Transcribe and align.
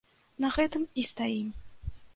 На 0.45 0.49
гэтым 0.55 0.89
і 1.03 1.07
стаім. 1.13 1.47